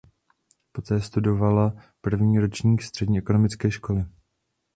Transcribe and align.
Poté 0.71 1.01
studovala 1.01 1.73
první 2.01 2.39
ročník 2.39 2.81
střední 2.81 3.17
ekonomické 3.17 3.71
školy. 3.71 4.05